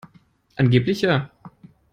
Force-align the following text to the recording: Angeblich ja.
Angeblich 0.57 1.01
ja. 1.01 1.29